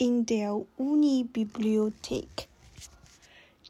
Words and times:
in 0.00 0.24
der 0.24 0.60
Unibibliothek. 0.78 2.48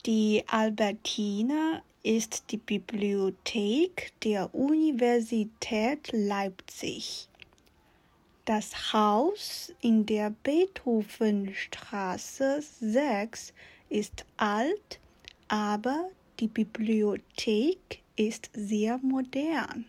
Die 0.07 0.45
Albertina 0.47 1.83
ist 2.05 2.45
die 2.53 2.57
Bibliothek 2.57 4.13
der 4.23 4.55
Universität 4.55 6.09
Leipzig. 6.13 7.29
Das 8.45 8.93
Haus 8.93 9.73
in 9.81 10.07
der 10.07 10.31
Beethovenstraße 10.45 12.63
6 12.81 13.53
ist 13.89 14.25
alt, 14.37 15.01
aber 15.49 16.11
die 16.39 16.47
Bibliothek 16.47 18.03
ist 18.15 18.51
sehr 18.55 18.99
modern. 18.99 19.87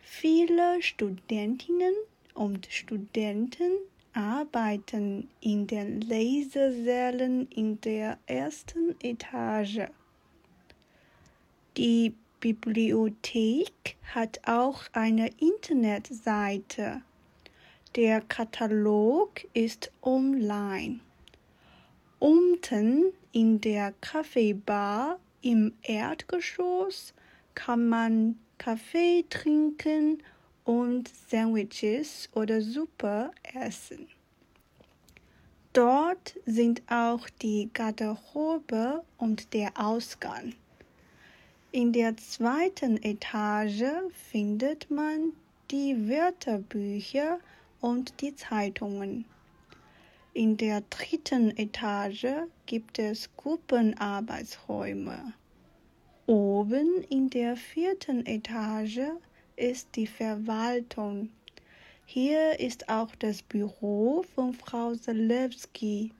Viele 0.00 0.82
Studentinnen 0.82 1.94
und 2.34 2.66
Studenten 2.70 3.72
arbeiten 4.12 5.28
in 5.40 5.66
den 5.66 6.00
Lesesälen 6.00 7.48
in 7.48 7.80
der 7.80 8.18
ersten 8.26 8.94
Etage. 9.00 9.88
Die 11.76 12.14
Bibliothek 12.40 13.96
hat 14.14 14.40
auch 14.46 14.82
eine 14.92 15.28
Internetseite. 15.38 17.02
Der 17.96 18.20
Katalog 18.20 19.44
ist 19.54 19.90
online. 20.02 21.00
Unten 22.18 23.12
in 23.32 23.60
der 23.60 23.92
Kaffeebar 24.00 25.18
im 25.42 25.72
Erdgeschoss 25.82 27.14
kann 27.54 27.88
man 27.88 28.38
Kaffee 28.58 29.24
trinken 29.30 30.22
und 30.68 31.10
Sandwiches 31.30 32.28
oder 32.34 32.60
Suppe 32.60 33.30
essen. 33.54 34.06
Dort 35.72 36.38
sind 36.44 36.82
auch 36.90 37.26
die 37.40 37.70
Garderobe 37.72 39.02
und 39.16 39.54
der 39.54 39.72
Ausgang. 39.80 40.52
In 41.72 41.94
der 41.94 42.18
zweiten 42.18 43.02
Etage 43.02 43.82
findet 44.30 44.90
man 44.90 45.32
die 45.70 46.06
Wörterbücher 46.06 47.38
und 47.80 48.20
die 48.20 48.36
Zeitungen. 48.36 49.24
In 50.34 50.58
der 50.58 50.82
dritten 50.90 51.56
Etage 51.56 52.26
gibt 52.66 52.98
es 52.98 53.30
Gruppenarbeitsräume. 53.38 55.32
Oben 56.26 57.02
in 57.08 57.30
der 57.30 57.56
vierten 57.56 58.26
Etage 58.26 59.12
ist 59.58 59.88
die 59.96 60.06
Verwaltung. 60.06 61.30
Hier 62.06 62.58
ist 62.60 62.88
auch 62.88 63.14
das 63.16 63.42
Büro 63.42 64.24
von 64.34 64.54
Frau 64.54 64.94
Zalewski. 64.94 66.12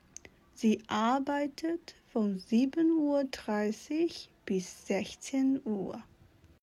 Sie 0.54 0.82
arbeitet 0.88 1.94
von 2.12 2.40
7.30 2.40 2.84
Uhr 2.90 4.10
bis 4.44 4.86
16 4.86 5.60
Uhr. 5.64 6.02